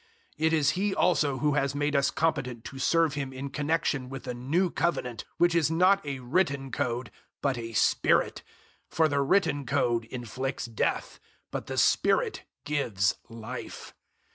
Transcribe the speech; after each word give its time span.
003:006 0.39 0.45
It 0.47 0.53
is 0.53 0.69
He 0.71 0.95
also 0.95 1.37
who 1.37 1.53
has 1.53 1.75
made 1.75 1.95
us 1.95 2.09
competent 2.09 2.63
to 2.65 2.79
serve 2.79 3.13
Him 3.13 3.31
in 3.31 3.51
connexion 3.51 4.09
with 4.09 4.25
a 4.25 4.33
new 4.33 4.71
Covenant, 4.71 5.25
which 5.37 5.53
is 5.53 5.69
not 5.69 6.03
a 6.03 6.17
written 6.21 6.71
code 6.71 7.11
but 7.39 7.55
a 7.55 7.73
Spirit; 7.73 8.41
for 8.89 9.07
the 9.07 9.21
written 9.21 9.63
code 9.63 10.05
inflicts 10.05 10.65
death, 10.65 11.19
but 11.51 11.67
the 11.67 11.77
Spirit 11.77 12.45
gives 12.65 13.13
Life. 13.29 13.93